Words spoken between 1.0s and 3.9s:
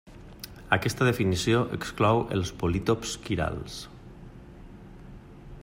definició exclou els polítops quirals.